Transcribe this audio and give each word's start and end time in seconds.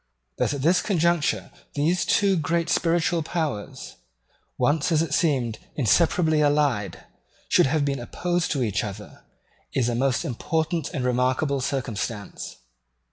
That 0.39 0.55
at 0.55 0.63
this 0.63 0.81
conjuncture 0.81 1.51
these 1.75 2.05
two 2.05 2.35
great 2.35 2.69
spiritual 2.71 3.21
powers, 3.21 3.97
once, 4.57 4.91
as 4.91 5.03
it 5.03 5.13
seemed, 5.13 5.59
inseparably 5.75 6.41
allied, 6.41 7.03
should 7.49 7.67
have 7.67 7.85
been 7.85 7.99
opposed 7.99 8.49
to 8.53 8.63
each 8.63 8.83
other, 8.83 9.23
is 9.75 9.89
a 9.89 9.93
most 9.93 10.25
important 10.25 10.89
and 10.91 11.05
remarkable 11.05 11.61
circumstance. 11.61 12.55